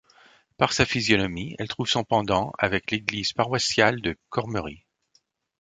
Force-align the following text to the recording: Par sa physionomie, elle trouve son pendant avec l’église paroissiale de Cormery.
Par 0.57 0.73
sa 0.73 0.87
physionomie, 0.87 1.55
elle 1.59 1.67
trouve 1.67 1.85
son 1.87 2.03
pendant 2.03 2.53
avec 2.57 2.89
l’église 2.89 3.33
paroissiale 3.33 4.01
de 4.01 4.17
Cormery. 4.29 4.83